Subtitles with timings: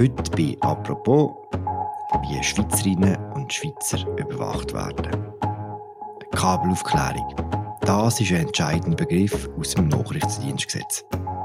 [0.00, 1.32] Heute bei «Apropos»,
[2.22, 5.10] wie Schweizerinnen und Schweizer überwacht werden.
[6.30, 7.34] Kabelaufklärung.
[7.82, 11.04] Das ist ein entscheidender Begriff aus dem Nachrichtendienstgesetz.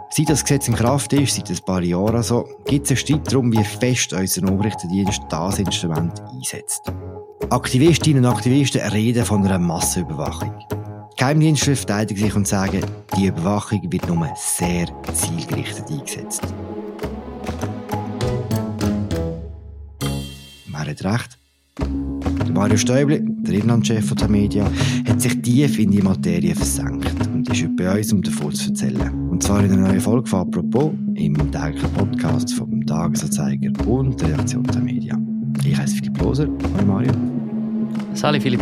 [0.09, 3.29] Seit das Gesetz in Kraft ist, seit ein paar Jahren so, gibt es einen Streit
[3.29, 6.93] darum, wie fest unser Nachrichtendienst das Instrument einsetzt.
[7.49, 10.53] Aktivistinnen und Aktivisten reden von einer Massenüberwachung.
[11.17, 12.85] Geheimdienste verteidigen sich und sagen,
[13.17, 16.43] die Überwachung wird nur sehr zielgerichtet eingesetzt.
[20.85, 21.39] Wer hat recht?
[22.53, 24.69] Mario Stäubli, der Inlandchef der Media,
[25.09, 28.69] hat sich tief in die Materie versenkt und ist heute bei uns, um davon zu
[28.69, 29.29] erzählen.
[29.31, 34.29] Und zwar in einer neuen Folge von «Apropos» im täglichen Podcast vom Tagesanzeiger und der
[34.29, 35.17] Redaktion der Media.
[35.65, 36.47] Ich heiße Philipp Loser.
[36.75, 37.11] Hallo Mario.
[38.13, 38.61] Salut Philipp.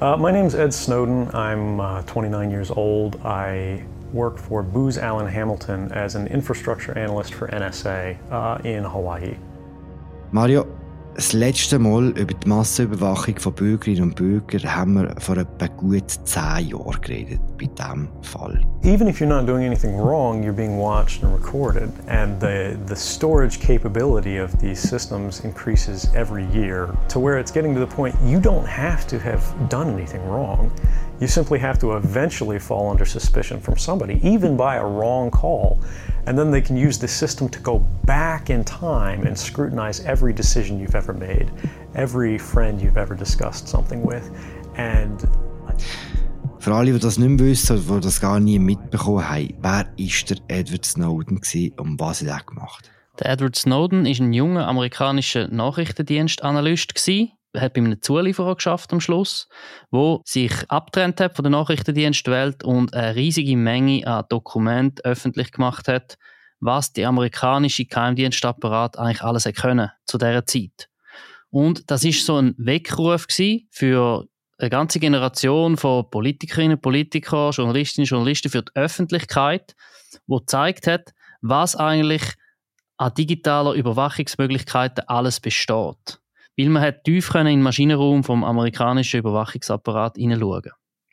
[0.00, 1.28] Uh, my name is Ed Snowden.
[1.32, 3.20] I'm uh, 29 years old.
[3.24, 9.36] I work for Booz Allen Hamilton as an infrastructure analyst for NSA uh, in Hawaii.
[10.32, 10.66] Mario,
[11.14, 16.10] Das letzte Mal über die Massenüberwachung von Bürgerinnen und Bürgern haben wir vor etwa gut
[16.24, 18.60] zehn Jahren geredet, bei diesem Fall.
[18.82, 21.88] Even if you're not doing anything wrong, you're being watched and recorded.
[22.08, 27.74] And the, the storage capability of these systems increases every year to where it's getting
[27.74, 30.72] to the point you don't have to have done anything wrong.
[31.20, 35.80] You simply have to eventually fall under suspicion from somebody, even by a wrong call.
[36.26, 40.32] And then they can use the system to go back in time and scrutinize every
[40.32, 41.50] decision you've ever made,
[41.94, 44.30] every friend you've ever discussed something with.
[44.76, 45.24] And
[46.58, 49.70] Für alle, die das nicht mehr wissen oder die das gar nie mitbekommen haben, wer
[49.70, 51.38] war der Edward Snowden
[51.76, 52.90] und was hat er gemacht?
[53.20, 56.94] Der Edward Snowden war ein junger amerikanischer Nachrichtendienstanalyst
[57.56, 59.48] hat bei einem Zulieferer geschafft am Schluss,
[59.90, 65.88] wo sich abtrennt hat von der Nachrichtendienstwelt und eine riesige Menge an Dokumenten öffentlich gemacht
[65.88, 66.16] hat,
[66.60, 70.88] was die amerikanische Geheimdienstapparat eigentlich alles können zu dieser Zeit.
[71.50, 73.26] Und das ist so ein Weckruf
[73.70, 74.26] für
[74.58, 79.74] eine ganze Generation von Politikerinnen, Politikern, Journalistinnen, Journalisten für die Öffentlichkeit,
[80.26, 81.12] wo gezeigt hat,
[81.42, 82.22] was eigentlich
[82.96, 86.20] an digitaler Überwachungsmöglichkeiten alles besteht
[86.56, 90.70] weil man hat tief in den Maschinenraum vom amerikanischen Überwachungsapparat hineinschauen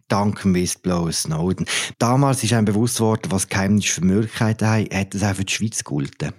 [0.07, 1.65] Dank dem Whistleblower Snowden.
[1.97, 5.53] Damals ist einem bewusst worden, was Geheimnisse für Möglichkeiten haben, hat das auch für die
[5.53, 6.33] Schweiz gegolten.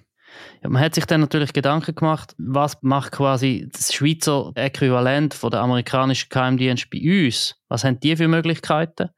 [0.63, 5.51] Ja, man hat sich dann natürlich Gedanken gemacht, was macht quasi das Schweizer Äquivalent von
[5.51, 7.57] der amerikanischen Geheimdienst bei uns?
[7.69, 9.09] Was haben die für Möglichkeiten?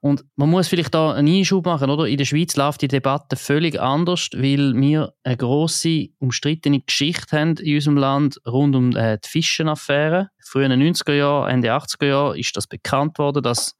[0.00, 2.06] Und man muss vielleicht da einen Einschub machen, oder?
[2.06, 7.56] In der Schweiz läuft die Debatte völlig anders, weil wir eine grosse, umstrittene Geschichte haben
[7.56, 10.30] in unserem Land rund um äh, die Fischenaffäre.
[10.40, 13.74] Früher in den 90er Jahren, Ende 80er Jahren ist das bekannt worden, dass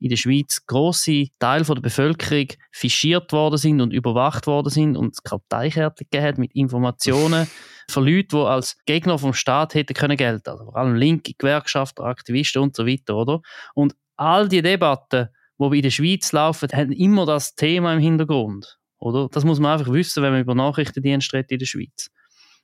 [0.00, 5.12] in der Schweiz große Teile der Bevölkerung fischiert worden sind und überwacht worden sind und
[5.12, 7.46] es Karteikärtchen gegeben hat mit Informationen
[7.90, 10.48] von Leuten, die als Gegner vom Staat hätten können gelten.
[10.48, 13.42] Also vor allem linke Gewerkschafter, Aktivisten und so weiter, oder?
[13.74, 15.28] Und all die Debatten
[15.68, 18.78] die in der Schweiz laufen, haben immer das Thema im Hintergrund.
[18.98, 19.28] Oder?
[19.30, 22.10] Das muss man einfach wissen, wenn man über Nachrichtendienst redet in der Schweiz.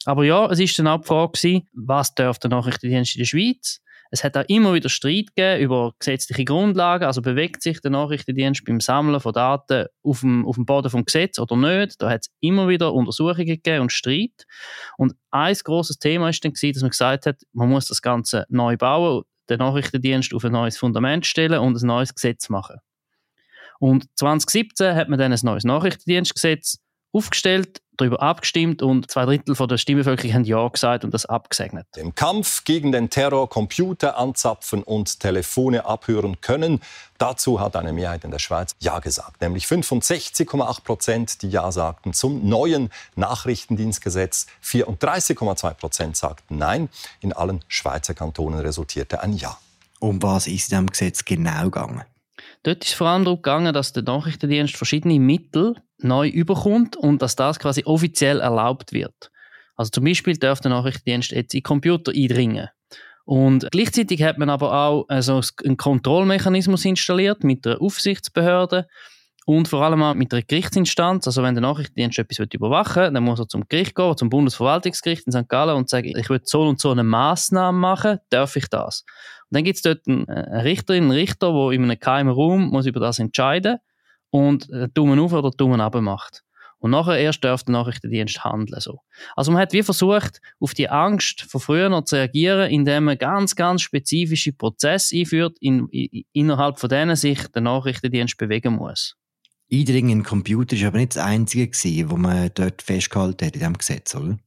[0.05, 3.81] Aber ja, es ist dann auch die Frage, was darf der Nachrichtendienst in der Schweiz?
[4.11, 8.65] Es hat auch immer wieder Streit gegeben über gesetzliche Grundlagen, also bewegt sich der Nachrichtendienst
[8.65, 12.01] beim Sammeln von Daten auf dem, auf dem Boden vom Gesetz oder nicht.
[12.01, 14.47] Da hat es immer wieder Untersuchungen gegeben und Streit.
[14.97, 18.77] Und ein großes Thema ist dann dass man gesagt hat, man muss das Ganze neu
[18.77, 22.79] bauen, den Nachrichtendienst auf ein neues Fundament stellen und ein neues Gesetz machen.
[23.79, 26.79] Und 2017 hat man dann ein neues Nachrichtendienstgesetz
[27.17, 31.87] aufgestellt, darüber abgestimmt und zwei Drittel von der Stimmbevölkerung haben Ja gesagt und das abgesegnet.
[31.97, 36.81] Im Kampf gegen den Terror Computer anzapfen und Telefone abhören können,
[37.19, 39.41] dazu hat eine Mehrheit in der Schweiz Ja gesagt.
[39.41, 44.47] Nämlich 65,8 Prozent, die Ja sagten zum neuen Nachrichtendienstgesetz.
[44.63, 46.89] 34,2 Prozent sagten Nein.
[47.21, 49.57] In allen Schweizer Kantonen resultierte ein Ja.
[49.99, 52.05] Um was ist in diesem Gesetz genau gegangen?
[52.63, 57.23] Dort ist es vor allem darum gegangen, dass der Nachrichtendienst verschiedene Mittel neu überkommt und
[57.23, 59.31] dass das quasi offiziell erlaubt wird.
[59.77, 62.69] Also zum Beispiel darf der Nachrichtendienst jetzt in Computer eindringen.
[63.25, 68.87] Und gleichzeitig hat man aber auch also einen Kontrollmechanismus installiert mit der Aufsichtsbehörde
[69.47, 71.27] und vor allem auch mit der Gerichtsinstanz.
[71.27, 75.27] Also wenn der Nachrichtendienst etwas überwachen will, dann muss er zum Gericht gehen, zum Bundesverwaltungsgericht
[75.27, 75.49] in St.
[75.49, 79.05] Gallen und sagen, ich will so und so eine Maßnahme machen, darf ich das?
[79.51, 82.87] Und dann gibt es dort einen, Richterin, einen Richter, der in einem geheimen Raum muss
[82.87, 83.79] über das entscheiden
[84.31, 86.43] und äh, Daumen auf oder Daumen ab macht.
[86.79, 88.81] Und nachher erst darf der Nachrichtendienst handeln.
[88.81, 89.01] So.
[89.35, 93.19] Also man hat wie versucht, auf die Angst von früher noch zu reagieren, indem man
[93.19, 99.17] ganz, ganz spezifische Prozesse einführt, in, in, innerhalb von denen sich der Nachrichtendienst bewegen muss.
[99.73, 103.55] Eindringen in den Computer war aber nicht das Einzige, gewesen, wo man dort festgehalten hat
[103.55, 104.39] in diesem Gesetz, oder?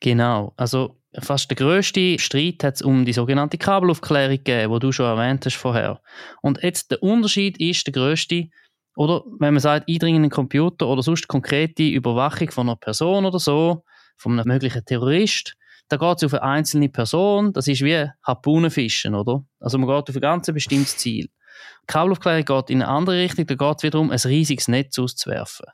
[0.00, 0.52] Genau.
[0.56, 5.06] Also fast der grösste Streit hat es um die sogenannte Kabelaufklärung gegeben, die du schon
[5.06, 6.00] erwähnt hast vorher.
[6.42, 8.48] Und jetzt der Unterschied ist der grösste,
[8.96, 13.26] oder wenn man sagt, Eindringen in den Computer oder sonst konkrete Überwachung von einer Person
[13.26, 13.84] oder so,
[14.16, 15.54] von einem möglichen Terrorist,
[15.88, 19.44] da geht es auf eine einzelne Person, das ist wie Harpunenfischen, oder?
[19.60, 21.28] Also man geht auf ein ganz bestimmtes Ziel.
[21.86, 25.66] Kabelaufklärung geht in eine andere Richtung, da geht es wiederum, ein riesiges Netz auszuwerfen.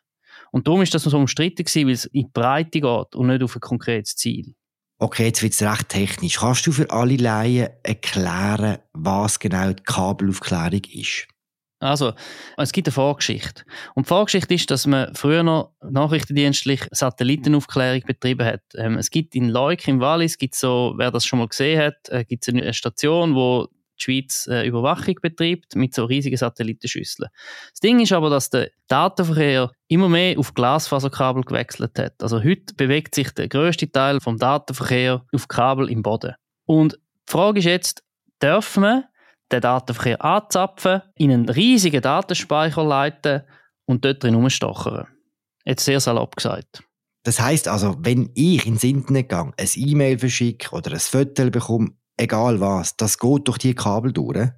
[0.51, 3.57] Und darum ist das so umstritten weil es in die Breite geht und nicht auf
[3.57, 4.55] ein konkretes Ziel.
[5.03, 6.39] Okay, jetzt wird es recht technisch.
[6.39, 11.27] Kannst du für alle Laien erklären, was genau die Kabelaufklärung ist?
[11.81, 12.13] Also,
[12.57, 13.65] es gibt eine Vorgeschichte.
[13.97, 18.61] Und die Vorgeschichte ist, dass man früher noch nachrichtendienstlich Satellitenaufklärung betrieben hat.
[18.77, 22.09] Ähm, es gibt in Leuk im Wallis, gibt so, wer das schon mal gesehen hat,
[22.11, 23.67] äh, gibt es eine Station, wo
[23.99, 27.31] die Schweiz äh, Überwachung betreibt mit so riesigen Satellitenschüsseln.
[27.71, 32.23] Das Ding ist aber, dass der Datenverkehr immer mehr auf Glasfaserkabel gewechselt hat.
[32.23, 36.35] Also heute bewegt sich der größte Teil vom Datenverkehr auf Kabel im Boden.
[36.65, 38.05] Und die Frage ist jetzt,
[38.43, 39.09] dürfen wir
[39.51, 43.43] den Datenverkehr anzapfen, in einen riesigen Datenspeicher leiten
[43.85, 45.07] und dort drin rumstochern?
[45.65, 46.83] Jetzt sehr salopp gesagt.
[47.25, 51.91] Das heißt also, wenn ich ins Internet gehe, ein E-Mail verschicke oder ein Foto bekomme,
[52.17, 54.49] egal was, das geht durch die Kabel durch.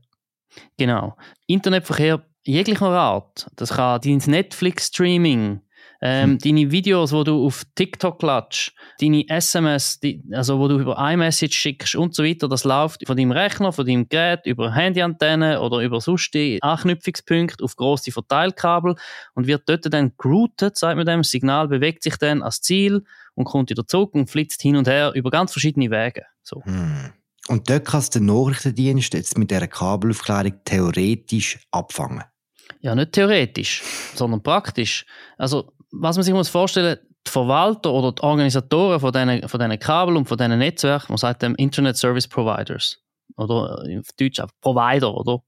[0.76, 1.16] Genau.
[1.46, 3.46] Internetverkehr jeglicher Art.
[3.56, 5.60] Das kann dein Netflix-Streaming,
[6.00, 6.38] ähm, hm.
[6.38, 11.54] deine Videos, wo du auf TikTok klatschst, deine SMS, die, also wo du über iMessage
[11.54, 15.78] schickst und so weiter, das läuft von deinem Rechner, von deinem Gerät über Handyantenne oder
[15.78, 18.96] über sonstige Anknüpfungspunkte auf grosse Verteilkabel
[19.34, 21.20] und wird dort dann geroutet, sagt man dem.
[21.20, 23.04] Das Signal bewegt sich dann als Ziel
[23.34, 26.26] und kommt wieder zurück und flitzt hin und her über ganz verschiedene Wege.
[26.42, 26.62] So.
[26.64, 27.12] Hm.
[27.49, 32.25] Und dort kann der Nachrichtendienst jetzt mit dieser Kabelaufklärung theoretisch abfangen.
[32.81, 33.82] Ja, nicht theoretisch,
[34.14, 35.05] sondern praktisch.
[35.37, 39.79] Also, was man sich muss vorstellen die Verwalter oder die Organisatoren von diesen, von diesen
[39.79, 42.99] Kabel und von diesen Netzwerken, man sagt dem Internet Service Providers.
[43.37, 45.43] Oder auf Deutsch auch Provider, oder?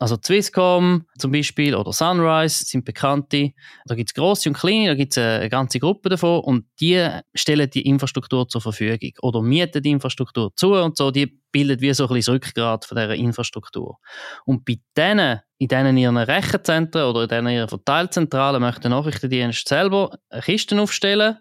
[0.00, 3.52] Also Swisscom zum Beispiel oder Sunrise sind bekannte.
[3.84, 7.06] Da gibt es grosse und kleine, da gibt es eine ganze Gruppe davon und die
[7.34, 11.10] stellen die Infrastruktur zur Verfügung oder mieten die Infrastruktur zu und so.
[11.10, 13.98] Die bildet wie so ein bisschen das Rückgrat von dieser Infrastruktur.
[14.46, 20.16] Und bei denen, in denen ihren Rechenzentren oder in denen ihren Verteilzentralen möchten Nachrichtendienst selber
[20.42, 21.36] Kisten aufstellen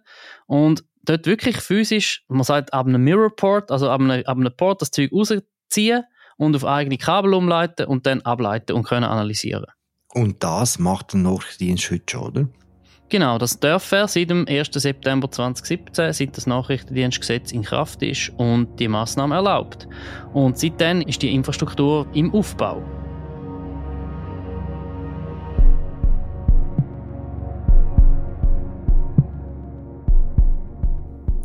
[0.48, 4.82] und dort wirklich physisch, man sagt, ab einem Mirrorport, also ab einem, ab einem Port
[4.82, 6.04] das Zeug rausziehen
[6.40, 9.66] und auf eigene Kabel umleiten und dann ableiten und können analysieren.
[10.14, 12.50] Und das macht der Nachrichtendienst heute schon, oder?
[13.10, 14.70] Genau, das darf er seit dem 1.
[14.72, 19.88] September 2017, seit das Nachrichtendienstgesetz in Kraft ist und die Maßnahme erlaubt.
[20.34, 22.84] Und seitdem ist die Infrastruktur im Aufbau.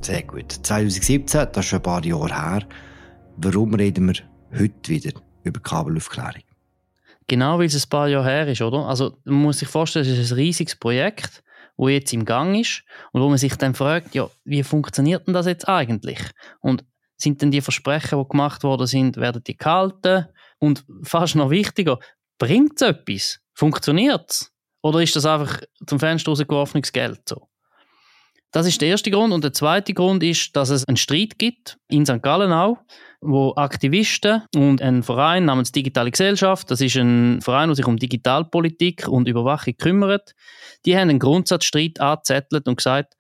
[0.03, 0.53] Sehr gut.
[0.53, 2.63] 2017, das ist schon ein paar Jahre her.
[3.39, 5.13] Warum reden wir heute wieder
[5.43, 6.43] über Kabelaufklärung?
[7.27, 8.87] Genau, weil es ein paar Jahre her ist, oder?
[8.87, 11.43] Also man muss sich vorstellen, es ist ein riesiges Projekt,
[11.77, 15.35] wo jetzt im Gang ist und wo man sich dann fragt, ja, wie funktioniert denn
[15.35, 16.21] das jetzt eigentlich?
[16.61, 16.85] Und
[17.17, 20.27] sind denn die Versprechen, die gemacht worden sind, werden die gehalten?
[20.59, 21.99] Und fast noch wichtiger,
[22.39, 23.41] bringt es etwas?
[23.55, 24.53] Funktioniert es?
[24.83, 27.49] Oder ist das einfach zum Fenster rausgeworfenes Geld so?
[28.51, 29.33] Das ist der erste Grund.
[29.33, 32.23] Und der zweite Grund ist, dass es einen Streit gibt in St.
[32.23, 32.79] Gallen auch,
[33.25, 37.97] wo Aktivisten und ein Verein namens Digitale Gesellschaft, das ist ein Verein, der sich um
[37.97, 40.35] Digitalpolitik und Überwachung kümmert,
[40.85, 43.15] die haben einen Grundsatzstreit angezettelt und gesagt,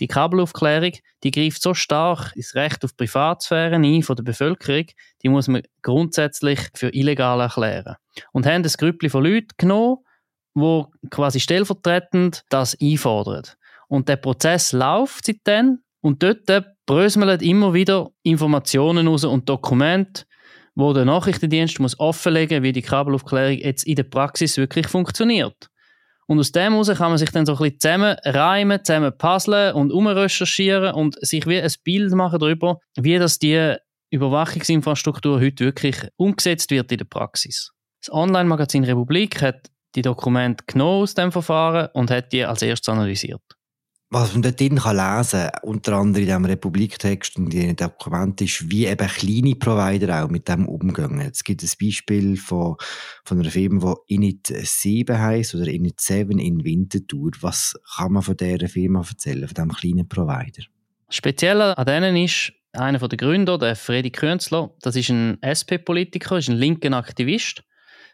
[0.00, 0.92] die Kabelaufklärung,
[1.22, 4.86] die greift so stark ins Recht auf Privatsphäre ein von der Bevölkerung,
[5.22, 7.96] die muss man grundsätzlich für illegal erklären.
[8.32, 9.98] Und haben das Grüppli von Leuten genommen,
[10.54, 13.44] wo quasi stellvertretend das einfordern.
[13.88, 16.48] Und der Prozess läuft seitdem und dort
[16.86, 20.24] bröseln immer wieder Informationen raus und Dokumente,
[20.74, 25.68] wo der Nachrichtendienst muss offenlegen, wie die Kabelaufklärung jetzt in der Praxis wirklich funktioniert.
[26.26, 29.74] Und aus dem heraus kann man sich dann so ein bisschen zusammen reimen, zusammen puzzeln
[29.74, 33.76] und umrecherchieren und sich wie ein Bild machen darüber, wie das die
[34.10, 37.72] Überwachungsinfrastruktur heute wirklich umgesetzt wird in der Praxis.
[38.00, 42.88] Das Online-Magazin Republik hat die Dokumente genommen aus dem Verfahren und hat die als erstes
[42.88, 43.42] analysiert.
[44.14, 47.76] Was man dort drin kann lesen kann, unter anderem in diesem Republiktext und in den
[47.76, 51.18] Dokumenten, ist, wie eben kleine Provider auch mit dem umgehen.
[51.20, 52.76] Es gibt ein Beispiel von,
[53.24, 57.30] von einer Firma, die Init 7 heisst oder Init 7 in Winterthur.
[57.40, 60.64] Was kann man von dieser Firma erzählen, von diesem kleinen Provider?
[61.08, 64.74] Speziell an denen ist einer der Gründer, der Freddy Künzler.
[64.82, 67.64] Das ist ein SP-Politiker, ist ein linker Aktivist.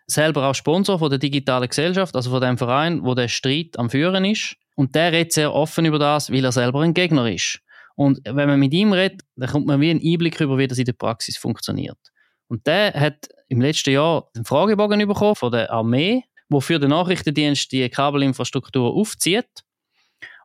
[0.07, 3.91] selber auch Sponsor von der digitalen Gesellschaft, also von dem Verein, wo der Streit am
[3.91, 4.55] Führen ist.
[4.79, 7.59] Und der redet sehr offen über das, weil er selber ein Gegner ist.
[7.97, 10.79] Und wenn man mit ihm redet, dann kommt man wie einen Einblick über, wie das
[10.79, 11.99] in der Praxis funktioniert.
[12.47, 17.73] Und der hat im letzten Jahr einen Fragebogen bekommen von der Armee, wofür der Nachrichtendienst
[17.73, 19.49] die Kabelinfrastruktur aufzieht.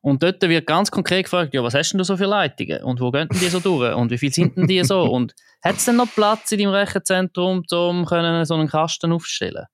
[0.02, 2.82] Und dort wird ganz konkret gefragt, ja, was hast denn du so für Leitungen?
[2.82, 3.96] Und wo gehen denn die so durch?
[3.96, 5.04] Und wie viel sind denn die so?
[5.04, 9.68] Und hat es denn noch Platz in deinem Rechenzentrum, um so einen Kasten aufzustellen?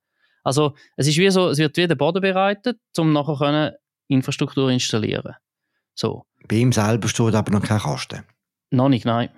[0.44, 3.72] Also, es ist wie so, es wird wie der Boden bereitet, um nachher können
[4.10, 5.36] Infrastruktur installieren.
[5.96, 6.24] So.
[6.48, 8.24] Bei ihm selber steht aber noch kein Kasten.
[8.72, 9.30] Noch nicht, nein.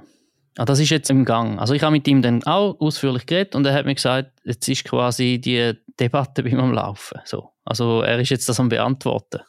[0.58, 1.60] Ah, das ist jetzt im Gang.
[1.60, 4.68] Also ich habe mit ihm dann auch ausführlich geredet und er hat mir gesagt, jetzt
[4.68, 7.20] ist quasi die Debatte bei ihm am Laufen.
[7.24, 7.52] So.
[7.64, 9.40] Also er ist jetzt das am Beantworten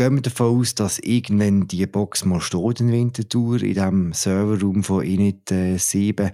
[0.00, 4.82] gehen wir davon aus, dass irgendwann die Box mal steht in Winterthur, in diesem Serverraum
[4.82, 6.30] von Init äh, 7.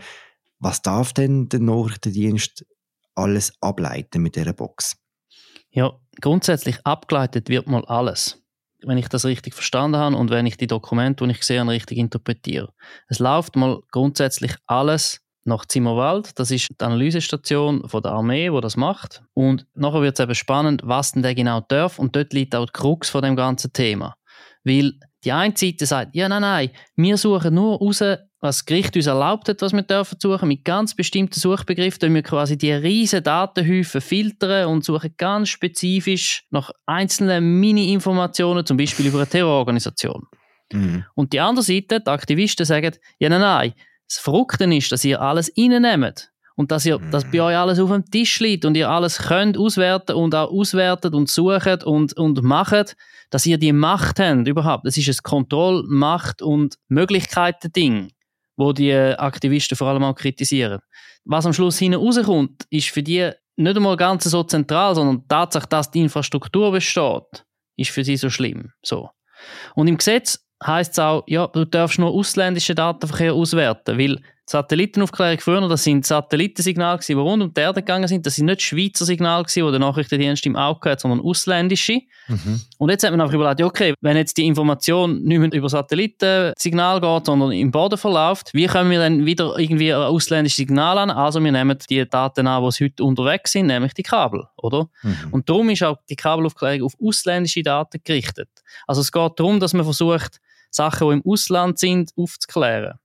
[0.60, 2.64] Was darf denn der Nachrichtendienst
[3.16, 4.96] alles ableiten mit dieser Box?
[5.76, 5.92] Ja,
[6.22, 8.42] grundsätzlich abgeleitet wird mal alles.
[8.82, 11.98] Wenn ich das richtig verstanden habe und wenn ich die Dokumente, die ich habe, richtig
[11.98, 12.72] interpretiere.
[13.08, 16.38] Es läuft mal grundsätzlich alles nach Zimmerwald.
[16.38, 19.22] Das ist die Analysestation von der Armee, wo das macht.
[19.34, 21.98] Und nachher wird es eben spannend, was denn der genau darf.
[21.98, 24.14] Und dort liegt auch die Krux von dem ganzen Thema.
[24.64, 28.02] Weil die eine Seite sagt, ja, nein, nein, wir suchen nur raus,
[28.46, 30.48] was das Gericht uns erlaubt hat, was wir dürfen suchen.
[30.48, 36.44] Mit ganz bestimmten Suchbegriffen tun wir quasi die riesen Datenhäufe filtern und suchen ganz spezifisch
[36.50, 40.26] nach einzelnen Mini-Informationen, zum Beispiel über eine Terrororganisation.
[40.72, 41.04] Mhm.
[41.14, 43.72] Und die andere Seite, die Aktivisten sagen, ja, nein, nein,
[44.08, 47.90] das Verrückte ist, dass ihr alles reinnehmt und dass, ihr, dass bei euch alles auf
[47.90, 52.42] dem Tisch liegt und ihr alles könnt auswerten und auch auswertet und sucht und, und
[52.42, 52.96] macht,
[53.30, 54.86] dass ihr die Macht habt überhaupt.
[54.86, 58.10] Das ist ein Kontroll-, Macht- und Möglichkeiten-Ding,
[58.56, 60.80] wo die Aktivisten vor allem auch kritisieren.
[61.24, 65.28] Was am Schluss hinten rauskommt, ist für die nicht einmal ganz so zentral, sondern die
[65.28, 67.44] Tatsache, dass die Infrastruktur besteht,
[67.76, 68.70] ist für sie so schlimm.
[68.82, 69.10] So.
[69.74, 75.40] Und im Gesetz heißt es auch, ja, du darfst nur ausländischen Datenverkehr auswerten, weil Satellitenaufklärung
[75.40, 78.24] früher, das sind Satellitensignale, die rund um die Erde gegangen sind.
[78.24, 82.02] Das sind nicht Schweizer Signale, die der Nachrichtendienst im Auge hat, sondern ausländische.
[82.28, 82.60] Mhm.
[82.78, 87.00] Und jetzt hat man einfach überlegt, okay, wenn jetzt die Information nicht mehr über Satellitensignal
[87.00, 91.10] geht, sondern im Boden verläuft, wie können wir dann wieder irgendwie ein ausländisches Signal an?
[91.10, 94.88] Also wir nehmen die Daten an, die heute unterwegs sind, nämlich die Kabel, oder?
[95.02, 95.16] Mhm.
[95.32, 98.48] Und darum ist auch die Kabelaufklärung auf ausländische Daten gerichtet.
[98.86, 102.98] Also es geht darum, dass man versucht, Sachen, die im Ausland sind, aufzuklären.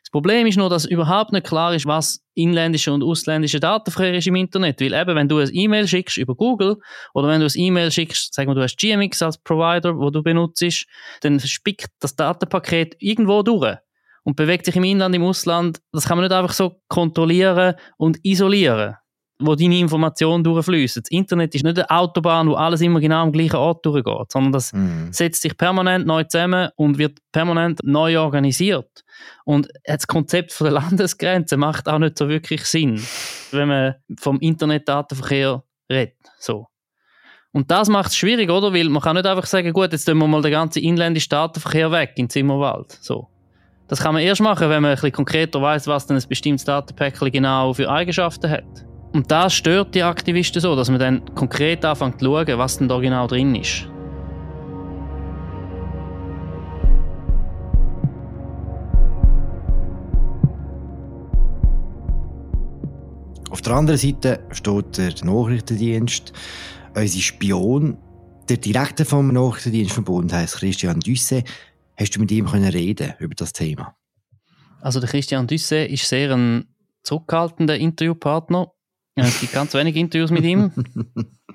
[0.00, 4.26] Das Problem ist nur, dass überhaupt nicht klar ist, was inländische und ausländische Datenverkehr ist
[4.26, 4.80] im Internet.
[4.80, 6.76] Weil eben, wenn du ein E-Mail schickst über Google
[7.14, 10.22] oder wenn du ein E-Mail schickst, sagen wir, du hast GMX als Provider, wo du
[10.22, 10.86] benutzt,
[11.20, 13.76] dann spickt das Datenpaket irgendwo durch
[14.24, 15.80] und bewegt sich im Inland, im Ausland.
[15.92, 18.96] Das kann man nicht einfach so kontrollieren und isolieren
[19.42, 21.02] wo deine Informationen durchfließen.
[21.02, 24.52] Das Internet ist nicht eine Autobahn, wo alles immer genau am gleichen Ort durchgeht, sondern
[24.52, 25.12] das mhm.
[25.12, 29.04] setzt sich permanent neu zusammen und wird permanent neu organisiert.
[29.44, 33.02] Und das Konzept von der Landesgrenze macht auch nicht so wirklich Sinn,
[33.50, 36.16] wenn man vom Internetdatenverkehr redet.
[36.38, 36.66] So.
[37.52, 38.72] Und das macht es schwierig, oder?
[38.72, 41.92] Weil man kann nicht einfach sagen, gut, jetzt tun wir mal den ganzen inländischen Datenverkehr
[41.92, 42.98] weg in Zimmerwald.
[43.02, 43.28] So.
[43.88, 46.64] Das kann man erst machen, wenn man ein bisschen konkreter weiß, was denn ein bestimmtes
[46.64, 48.86] Datenpäckchen genau für Eigenschaften hat.
[49.12, 52.88] Und das stört die Aktivisten so, dass man dann konkret anfängt zu schauen, was denn
[52.88, 53.86] da genau drin ist.
[63.50, 66.32] Auf der anderen Seite steht der Nachrichtendienst,
[66.94, 67.98] unser Spion,
[68.48, 71.44] der Direktor vom Nachrichtendienst vom Bund heißt Christian Düsse.
[71.96, 73.94] Hast du mit ihm können reden über das Thema?
[74.80, 76.64] Also der Christian Düsse ist sehr ein
[77.02, 78.72] zurückhaltender Interviewpartner
[79.14, 80.72] es gibt ganz wenige Interviews mit ihm.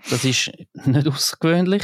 [0.10, 0.52] Das ist
[0.86, 1.84] nicht außergewöhnlich.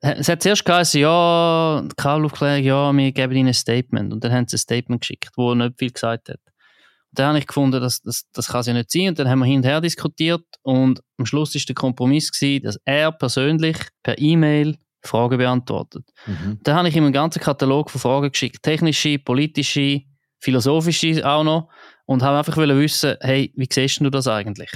[0.00, 4.12] Es hat zuerst geheißen, ja, Kabelaufklärung, ja, wir geben ihnen ein Statement.
[4.12, 6.40] Und dann haben sie ein Statement geschickt, wo nicht viel gesagt hat.
[6.44, 9.08] Und dann habe ich gefunden, das, das, das kann es ja nicht sein.
[9.08, 10.44] Und dann haben wir hin und her diskutiert.
[10.62, 16.04] Und am Schluss ist der Kompromiss gewesen, dass er persönlich per E-Mail Fragen beantwortet.
[16.26, 16.58] Mhm.
[16.62, 18.62] Dann habe ich ihm einen ganzen Katalog von Fragen geschickt.
[18.62, 20.02] Technische, politische,
[20.40, 21.70] philosophische auch noch.
[22.04, 24.70] Und habe einfach wissen, hey, wie siehst du das eigentlich?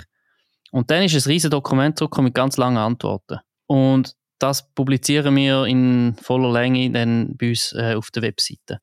[0.71, 3.39] Und dann ist ein riesiges Dokument zurückgekommen mit ganz langen Antworten.
[3.67, 8.79] Und das publizieren wir in voller Länge dann bei uns äh, auf der Webseite.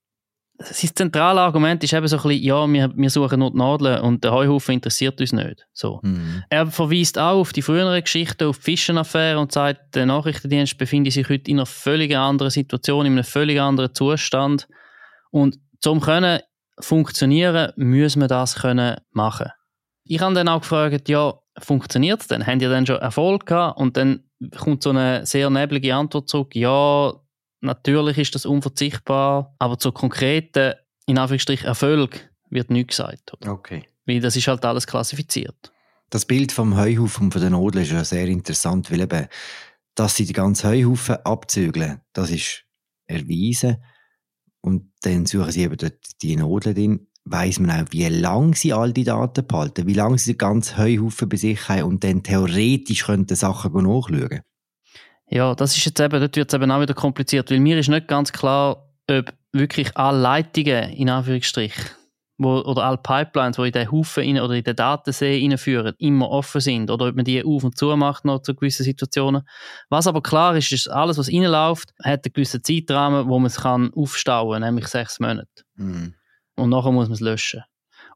[0.59, 4.01] Sein zentrale Argument ist eben so ein bisschen, ja, wir, wir suchen nur die Nadeln
[4.01, 5.67] und der Heuhaufen interessiert uns nicht.
[5.71, 5.99] So.
[6.01, 6.43] Mhm.
[6.49, 11.13] Er verweist auch auf die früheren Geschichten, auf die Fischenaffäre und sagt, der Nachrichtendienst befindet
[11.13, 14.67] sich heute in einer völlig anderen Situation, in einem völlig anderen Zustand.
[15.29, 16.39] Und zum können
[16.79, 19.51] funktionieren, müssen wir das können machen.
[20.05, 22.45] Ich habe dann auch gefragt, ja, funktioniert es denn?
[22.45, 23.79] Haben die dann schon Erfolg gehabt?
[23.79, 24.23] Und dann
[24.57, 27.13] kommt so eine sehr neblige Antwort zurück, ja,
[27.61, 30.73] natürlich ist das unverzichtbar, aber zur konkreten,
[31.05, 33.33] in Anführungsstrich, Erfolg wird nichts gesagt.
[33.33, 33.51] Oder?
[33.51, 33.83] Okay.
[34.05, 35.71] Weil das ist halt alles klassifiziert.
[36.09, 39.27] Das Bild vom Heuhaufen von den Nodeln ist ja sehr interessant, weil eben,
[39.95, 42.63] dass sie die ganzen Heuhaufen abzügeln, das ist
[43.07, 43.77] erwiesen.
[44.61, 47.06] Und dann suchen sie eben dort die Nodeln drin.
[47.29, 50.77] Weiss man auch, wie lange sie all die Daten behalten, wie lange sie den ganzen
[50.77, 54.41] Heuhaufen bei sich haben und dann theoretisch könnten Sachen nachschauen.
[55.29, 57.89] Ja, das ist jetzt eben, dort wird es eben auch wieder kompliziert, weil mir ist
[57.89, 61.85] nicht ganz klar, ob wirklich alle Leitungen, in Anführungsstrichen,
[62.37, 66.29] wo, oder alle Pipelines, die in den Haufen rein, oder in den Datensee hineinführen, immer
[66.29, 69.41] offen sind oder ob man die auf und zu macht noch zu gewissen Situationen.
[69.89, 73.57] Was aber klar ist, ist, alles, was reinläuft, hat einen gewissen Zeitrahmen, wo man es
[73.57, 75.63] kann aufstauen kann, nämlich sechs Monate.
[75.75, 76.13] Mhm.
[76.57, 77.63] Und nachher muss man es löschen.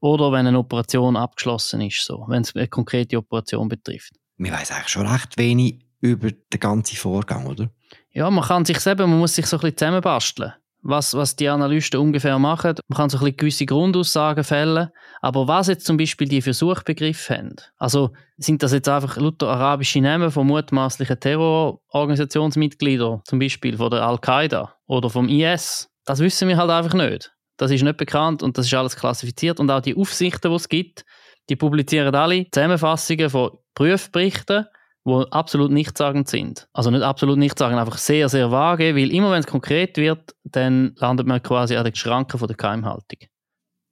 [0.02, 4.14] Oder wenn eine Operation abgeschlossen ist, so, wenn es eine konkrete Operation betrifft.
[4.38, 7.70] Man weiß eigentlich schon recht wenig über den ganzen Vorgang, oder?
[8.12, 11.48] Ja, man kann sich selber, man muss sich so ein bisschen zusammenbasteln was, was die
[11.48, 12.76] Analysten ungefähr machen.
[12.88, 14.90] Man kann so ein bisschen gewisse Grundaussagen fällen.
[15.22, 19.50] Aber was jetzt zum Beispiel die für Suchbegriffe haben, also sind das jetzt einfach lauter
[19.50, 25.90] arabische Namen von mutmaßlichen Terrororganisationsmitgliedern, zum Beispiel von der Al-Qaida oder vom IS?
[26.06, 27.32] Das wissen wir halt einfach nicht.
[27.58, 29.60] Das ist nicht bekannt und das ist alles klassifiziert.
[29.60, 31.06] Und auch die Aufsichten, die es gibt,
[31.50, 34.66] die publizieren alle Zusammenfassungen von Prüfberichten
[35.06, 36.68] die absolut nichtssagend sind.
[36.74, 40.94] Also nicht absolut nichtssagend, einfach sehr, sehr vage, weil immer wenn es konkret wird, dann
[40.98, 43.20] landet man quasi an den Schranken der Geheimhaltung.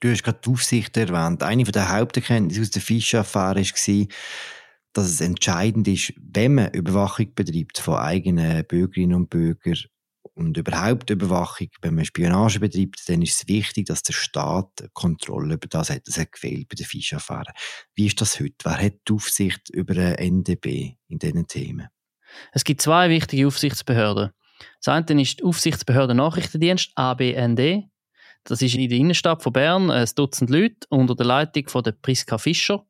[0.02, 1.44] Du hast gerade die Aufsicht erwähnt.
[1.44, 4.08] Eine der Haupterkenntnisse aus der Fischer-Affäre war,
[4.94, 9.78] dass es entscheidend ist, wenn man Überwachung betreibt von eigenen Bürgerinnen und Bürgern
[10.34, 15.56] und überhaupt Überwachung, wenn man Spionage betreibt, dann ist es wichtig, dass der Staat Kontrolle
[15.56, 16.08] über das hat.
[16.08, 17.52] Das hat gefehlt bei der Fisch-Affäre.
[17.96, 18.56] Wie ist das heute?
[18.64, 21.88] Wer hat die Aufsicht über den NDB in diesen Themen?
[22.52, 24.32] Es gibt zwei wichtige Aufsichtsbehörden.
[24.84, 27.90] Das eine ist die Aufsichtsbehörde Nachrichtendienst, ABND.
[28.44, 31.92] Das ist in der Innenstadt von Bern ein Dutzend Leute unter der Leitung von der
[31.92, 32.86] Priska Fischer.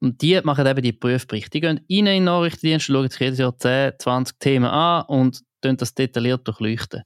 [0.00, 1.50] Und die machen eben die Prüfberichte.
[1.50, 5.42] Die gehen rein in den Nachrichtendienst, schauen sich jedes Jahr 10, 20 Themen an und
[5.60, 7.02] das detailliert durchleuchten.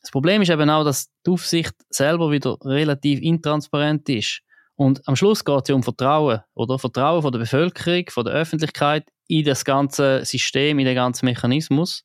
[0.00, 4.40] Das Problem ist eben auch, dass die Aufsicht selber wieder relativ intransparent ist.
[4.76, 6.78] Und am Schluss geht es ja um Vertrauen, oder?
[6.78, 12.04] Vertrauen von der Bevölkerung, von der Öffentlichkeit in das ganze System, in den ganzen Mechanismus.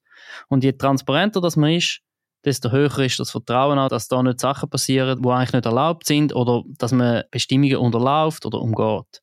[0.49, 2.01] Und je transparenter das man ist,
[2.43, 6.05] desto höher ist das Vertrauen auch, dass da nicht Sachen passieren, die eigentlich nicht erlaubt
[6.05, 9.22] sind oder dass man Bestimmungen unterläuft oder umgeht.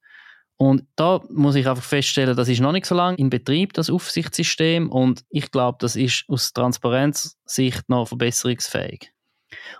[0.60, 3.88] Und da muss ich einfach feststellen, das ist noch nicht so lange in Betrieb, das
[3.88, 4.90] Aufsichtssystem.
[4.90, 9.10] Und ich glaube, das ist aus Transparenzsicht noch verbesserungsfähig.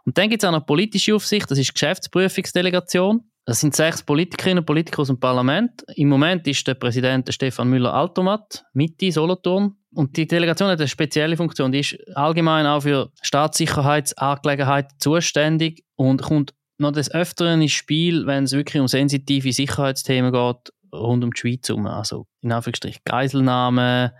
[0.07, 3.31] Und dann gibt es auch noch politische Aufsicht, das ist die Geschäftsprüfungsdelegation.
[3.45, 5.85] Das sind sechs Politikerinnen und Politiker aus dem Parlament.
[5.97, 9.77] Im Moment ist der Präsident Stefan Müller-Altomat, Mitte, Solothurn.
[9.95, 11.73] Und die Delegation hat eine spezielle Funktion.
[11.73, 18.45] Die ist allgemein auch für Staatssicherheitsangelegenheiten zuständig und kommt noch des Öfteren ins Spiel, wenn
[18.45, 21.87] es wirklich um sensitive Sicherheitsthemen geht, rund um die Schweiz herum.
[21.87, 24.11] Also in Anführungsstrichen Geiselnahmen,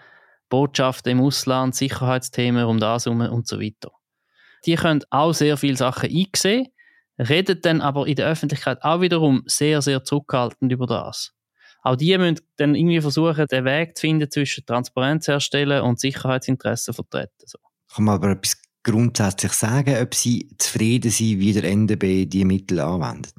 [0.49, 3.93] Botschaften im Ausland, Sicherheitsthemen um das herum und so weiter.
[4.67, 6.69] Die können auch sehr viele Sachen einsehen,
[7.19, 11.33] reden dann aber in der Öffentlichkeit auch wiederum sehr, sehr zurückhaltend über das.
[11.83, 16.93] Auch die müssen dann irgendwie versuchen, den Weg zu finden zwischen Transparenz herstellen und Sicherheitsinteressen
[16.93, 17.47] vertreten.
[17.47, 17.59] So.
[17.95, 22.81] Kann man aber etwas grundsätzlich sagen, ob sie zufrieden sind, wie der NDB die Mittel
[22.81, 23.35] anwendet?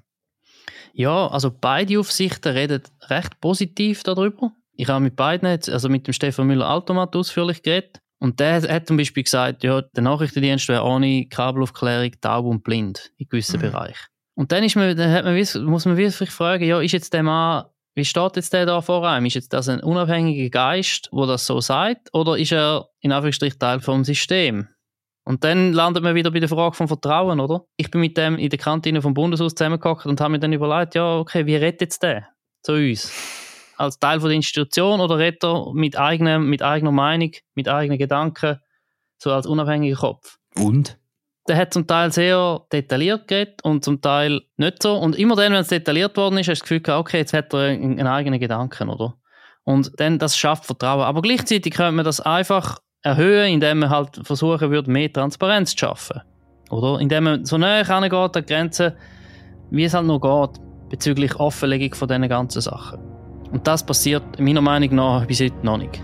[0.94, 4.52] Ja, also beide Aufsichten reden recht positiv darüber.
[4.74, 8.00] Ich habe mit beiden, also mit dem Stefan Müller-Automat ausführlich geredet.
[8.20, 13.12] Und der hat zum Beispiel gesagt, ja, der Nachrichtendienst wäre ohne Kabelaufklärung taub und blind
[13.18, 13.64] in gewissen mhm.
[13.64, 14.08] Bereichen.
[14.36, 17.24] Und dann, ist man, dann hat man, muss man wirklich fragen, ja, ist jetzt der
[17.24, 19.26] Mann, wie steht jetzt der da vor einem?
[19.26, 23.60] Ist jetzt das ein unabhängiger Geist, der das so sagt, oder ist er in Anführungsstrichen
[23.60, 24.68] Teil vom System?
[25.24, 27.66] Und dann landet man wieder bei der Frage vom Vertrauen, oder?
[27.78, 30.96] Ich bin mit dem in der Kantine vom Bundeshaus zusammengehockt und habe mir dann überlegt,
[30.96, 32.28] ja, okay, wie rettet jetzt der
[32.64, 33.12] zu uns?
[33.78, 38.00] Als Teil von der Institution oder rettet er mit, eigenem, mit eigener Meinung, mit eigenen
[38.00, 38.60] Gedanken,
[39.18, 40.38] so als unabhängiger Kopf?
[40.56, 40.98] Und?
[41.48, 44.96] Der hat zum Teil sehr detailliert geredet und zum Teil nicht so.
[44.96, 47.54] Und immer dann, wenn es detailliert worden ist, hast du das Gefühl, okay, jetzt hat
[47.54, 49.16] er einen, einen eigenen Gedanken, oder?
[49.64, 51.04] Und dann, das schafft Vertrauen.
[51.04, 55.80] Aber gleichzeitig könnte man das einfach erhöhen, indem man halt versuchen würde, mehr Transparenz zu
[55.80, 56.22] schaffen.
[56.70, 57.00] Oder?
[57.00, 58.94] Indem man so näher angeht an die Grenzen,
[59.72, 63.00] wie es halt noch geht, bezüglich Offenlegung von diesen ganzen Sachen.
[63.52, 66.02] Und das passiert meiner Meinung nach bis heute noch nicht.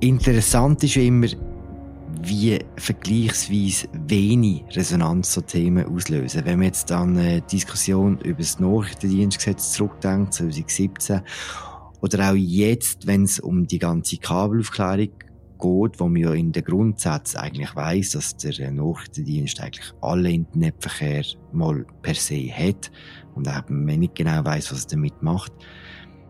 [0.00, 1.26] Interessant ist immer,
[2.22, 6.44] wie vergleichsweise wenig Resonanz so Themen auslösen.
[6.44, 11.20] Wenn man jetzt an eine Diskussion über das Nachrichtendienstgesetz zurückdenkt, 2017,
[12.02, 15.10] oder auch jetzt, wenn es um die ganze Kabelaufklärung
[15.60, 21.24] geht, wo man ja in den Grundsätzen eigentlich weiß, dass der Nachrichtendienst eigentlich alle Internetverkehr
[21.52, 22.90] mal per se hat
[23.34, 25.52] und auch man nicht genau weiß, was er damit macht.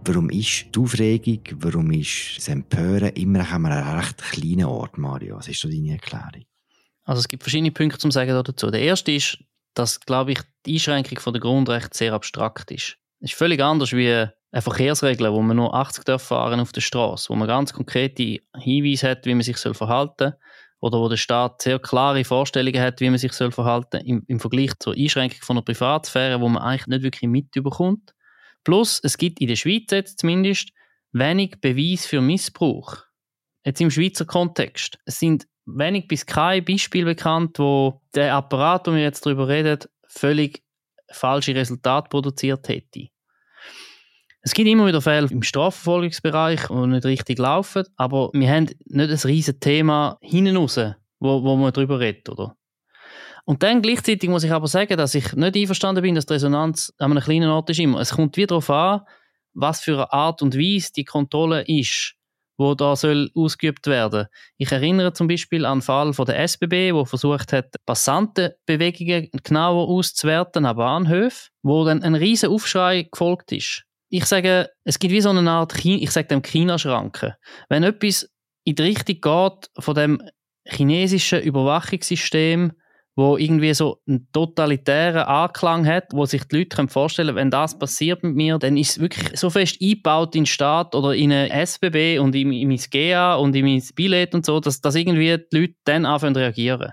[0.04, 5.36] Warum ist die Aufregung, warum ist das Empören immer an einem recht kleinen Ort, Mario?
[5.36, 6.46] Was ist da deine Erklärung?
[7.04, 8.70] Also es gibt verschiedene Punkte zum Sagen dazu.
[8.70, 9.38] Der erste ist,
[9.74, 12.96] dass, glaube ich, die Einschränkung der Grundrechte sehr abstrakt ist.
[13.20, 16.80] Es ist völlig anders wie eine Verkehrsregel, wo man nur 80 darf fahren auf der
[16.80, 20.38] Straße, wo man ganz konkrete Hinweise hat, wie man sich verhalten soll
[20.80, 24.40] oder wo der Staat sehr klare Vorstellungen hat, wie man sich verhalten soll im, im
[24.40, 28.14] Vergleich zur Einschränkung von der Privatsphäre, wo man eigentlich nicht wirklich mitbekommt.
[28.64, 30.70] Plus, es gibt in der Schweiz jetzt zumindest
[31.12, 32.98] wenig Beweis für Missbrauch.
[33.64, 34.98] Jetzt im Schweizer Kontext.
[35.04, 39.80] Es sind wenig bis kein Beispiel bekannt, wo der Apparat, wo wir jetzt darüber reden,
[40.06, 40.62] völlig
[41.10, 43.08] falsche Resultate produziert hätte.
[44.42, 49.10] Es gibt immer wieder Fälle im Strafverfolgungsbereich, die nicht richtig laufen, aber wir haben nicht
[49.10, 50.78] ein riesiges Thema hinten raus,
[51.18, 52.56] wo, wo man darüber redet, oder?
[53.44, 56.92] Und dann gleichzeitig muss ich aber sagen, dass ich nicht einverstanden bin, dass die Resonanz
[56.98, 58.00] an einem kleinen Ort ist immer.
[58.00, 59.00] Es kommt wieder darauf an,
[59.54, 62.14] was für eine Art und Weise die Kontrolle ist,
[62.56, 64.26] wo da soll ausgeübt werden.
[64.58, 69.88] Ich erinnere zum Beispiel an den Fall von der SBB, wo versucht hat, Passantenbewegungen genauer
[69.88, 73.84] auszuwerten an Bahnhöfen, wo dann ein riesen Aufschrei gefolgt ist.
[74.10, 77.36] Ich sage, es gibt wie so eine Art, ich sage dem China-Schranke.
[77.68, 78.28] Wenn etwas
[78.64, 80.22] in die Richtung geht von dem
[80.64, 82.72] chinesischen Überwachungssystem,
[83.16, 87.78] wo irgendwie so einen totalitären Anklang hat, wo sich die Leute vorstellen können, wenn das
[87.78, 91.32] passiert mit mir, dann ist es wirklich so fest eingebaut in den Staat oder in
[91.32, 94.94] eine SBB und in, in mein GA und in mein Billett und so, dass, dass
[94.94, 96.92] irgendwie die Leute dann anfangen zu reagieren.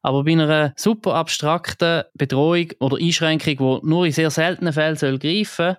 [0.00, 5.18] Aber bei einer super abstrakten Bedrohung oder Einschränkung, die nur in sehr seltenen Fällen soll
[5.18, 5.76] greifen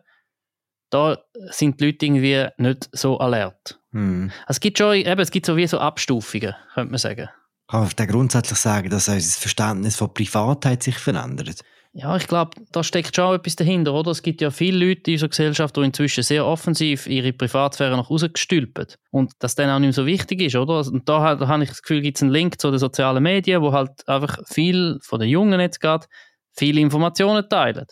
[0.89, 1.17] da
[1.49, 3.79] sind die Leute irgendwie nicht so alert.
[3.91, 4.31] Hm.
[4.47, 7.29] Es gibt schon, eben, es gibt so wie so Abstufungen, könnte man sagen.
[7.69, 11.61] Kann man grundsätzlich sagen, dass unser Verständnis von Privatheit sich verändert?
[11.93, 14.11] Ja, ich glaube, da steckt schon etwas dahinter, oder?
[14.11, 18.09] Es gibt ja viele Leute in unserer Gesellschaft, die inzwischen sehr offensiv ihre Privatsphäre nach
[18.09, 18.87] außen gestülpen.
[19.11, 20.79] Und das dann auch nicht mehr so wichtig ist, oder?
[20.79, 23.61] Und da, da habe ich das Gefühl, gibt es einen Link zu den sozialen Medien,
[23.61, 26.07] wo halt einfach viel von den Jungen jetzt gerade
[26.55, 27.85] viele Informationen teilen.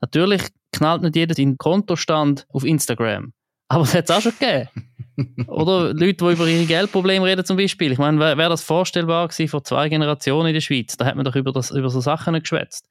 [0.00, 3.32] Natürlich knallt nicht jeder seinen Kontostand auf Instagram.
[3.68, 4.68] Aber das hat es auch schon gegeben.
[5.48, 7.92] Oder Leute, die über ihre Geldprobleme reden zum Beispiel.
[7.92, 10.96] Ich meine, wäre wär das vorstellbar gewesen vor zwei Generationen in der Schweiz?
[10.96, 12.86] Da hat man doch über, das, über so Sachen geschwätzt.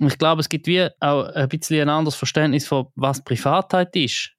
[0.00, 3.94] Und ich glaube, es gibt wie auch ein bisschen ein anderes Verständnis von, was Privatheit
[3.96, 4.32] ist.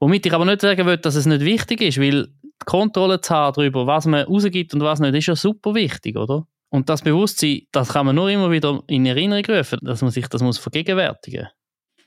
[0.00, 3.34] Womit ich aber nicht sagen will, dass es nicht wichtig ist, weil die Kontrolle zu
[3.34, 6.46] haben darüber, was man rausgibt und was nicht, ist ja super wichtig, oder?
[6.70, 10.26] Und das Bewusstsein, das kann man nur immer wieder in Erinnerung rufen, dass man sich
[10.28, 11.48] das muss vergegenwärtigen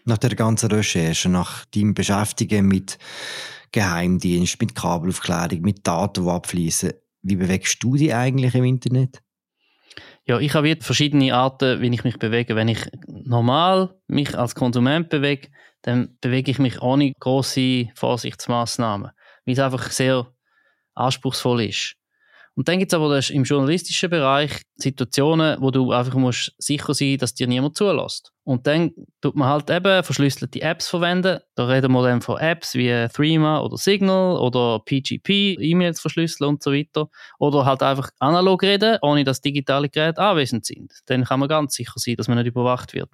[0.07, 2.97] Nach der ganzen Recherche, nach deinem Beschäftigen mit
[3.73, 6.93] Geheimdienst, mit Kabelaufklärung, mit Daten, die abfließen.
[7.23, 9.21] Wie bewegst du dich eigentlich im Internet?
[10.25, 12.55] Ja, ich habe verschiedene Arten, wie ich mich bewege.
[12.55, 15.49] Wenn ich normal mich als Konsument bewege,
[15.81, 19.11] dann bewege ich mich ohne große Vorsichtsmaßnahmen,
[19.45, 20.31] weil es einfach sehr
[20.93, 21.95] anspruchsvoll ist.
[22.55, 27.17] Und dann gibt es aber im journalistischen Bereich Situationen, wo du einfach musst sicher sein
[27.17, 28.31] dass dir niemand zulässt.
[28.47, 31.39] Und dann tut man halt eben verschlüsselte Apps verwenden.
[31.55, 36.63] Da reden wir dann von Apps wie Threema oder Signal oder PGP, E-Mails verschlüsseln und
[36.63, 37.09] so weiter.
[37.39, 40.93] Oder halt einfach analog reden, ohne dass digitale Geräte anwesend sind.
[41.07, 43.09] Dann kann man ganz sicher sein, dass man nicht überwacht wird.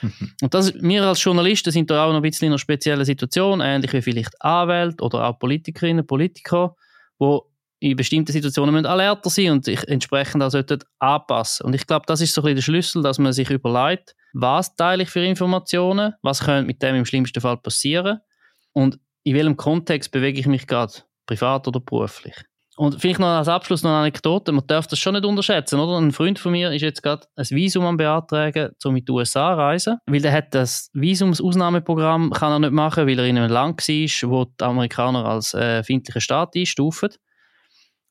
[0.40, 3.60] und das, wir als Journalisten sind da auch noch ein bisschen in einer speziellen Situation,
[3.60, 6.76] ähnlich wie vielleicht Anwälte oder auch Politikerinnen, Politiker,
[7.18, 7.51] wo
[7.82, 10.54] in bestimmten Situationen müssen alerter sein und sich entsprechend auch
[11.00, 11.66] anpassen.
[11.66, 14.76] Und ich glaube, das ist so ein bisschen der Schlüssel, dass man sich überlegt, was
[14.76, 18.20] teile ich für Informationen, was könnte mit dem im schlimmsten Fall passieren
[18.72, 20.92] und in welchem Kontext bewege ich mich gerade,
[21.26, 22.34] privat oder beruflich.
[22.76, 25.98] Und vielleicht noch als Abschluss noch eine Anekdote, man darf das schon nicht unterschätzen, oder?
[25.98, 29.52] Ein Freund von mir ist jetzt gerade ein Visum am beantragen, um in die USA
[29.52, 33.50] zu reisen, weil er hat das Visumsausnahmeprogramm kann er nicht machen, weil er in einem
[33.50, 37.10] Land war, wo die Amerikaner als äh, feindlichen Staat einstufen.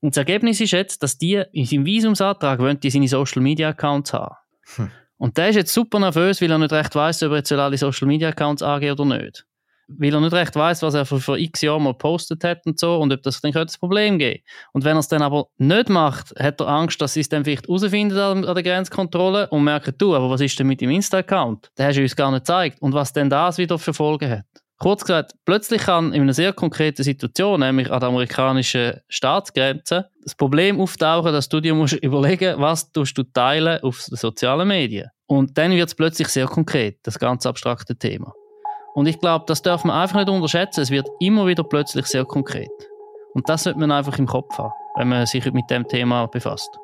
[0.01, 3.69] Und das Ergebnis ist jetzt, dass die in seinem Visumsantrag wollen, die seine Social Media
[3.69, 4.35] Accounts haben.
[4.75, 4.91] Hm.
[5.17, 7.77] Und der ist jetzt super nervös, weil er nicht recht weiß, ob er jetzt alle
[7.77, 9.45] Social Media Accounts angehen oder nicht.
[9.87, 12.79] Weil er nicht recht weiß, was er für, für x Jahre mal postet hat und
[12.79, 14.41] so und ob das dann könnte ein Problem geben.
[14.73, 17.43] Und wenn er es dann aber nicht macht, hat er Angst, dass sie es dann
[17.43, 20.89] vielleicht herausfinden an, an der Grenzkontrolle und merken, du, aber was ist denn mit dem
[20.89, 21.69] Insta-Account?
[21.77, 22.81] Den hast du uns gar nicht gezeigt.
[22.81, 24.60] Und was denn das wieder für Folgen hat.
[24.81, 30.33] Kurz gesagt, plötzlich kann in einer sehr konkreten Situation, nämlich an der amerikanischen Staatsgrenze, das
[30.33, 35.09] Problem auftauchen, dass du dir musst überlegen was tust du teilen auf sozialen Medien.
[35.27, 38.33] Und dann wird es plötzlich sehr konkret, das ganz abstrakte Thema.
[38.95, 40.81] Und ich glaube, das darf man einfach nicht unterschätzen.
[40.81, 42.71] Es wird immer wieder plötzlich sehr konkret.
[43.35, 46.75] Und das sollte man einfach im Kopf haben, wenn man sich mit dem Thema befasst.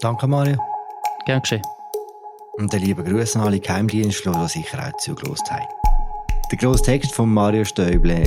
[0.00, 0.58] Danke, Mario.
[1.24, 1.62] Gern geschehen.
[2.54, 5.79] Und der liebe Grüße an alle Geheimdienste, die sicher auch zugelost haben.
[6.50, 8.24] Der grosse Text von Mario Stäuble,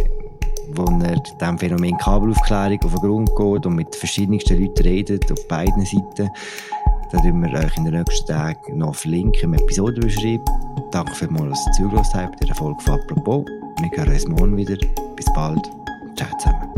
[0.76, 5.48] wo er dem Phänomen Kabelaufklärung auf den Grund geht und mit verschiedensten Leuten redet, auf
[5.50, 6.30] beiden Seiten,
[7.12, 10.42] da werden wir euch in den nächsten Tagen noch verlinken im Episodenbeschrieb.
[10.92, 13.46] Danke mal, dass ihr zugelassen habt, der Erfolg von Apropos.
[13.82, 14.78] Wir hören uns morgen wieder.
[15.18, 15.70] Bis bald.
[16.16, 16.74] Ciao zusammen.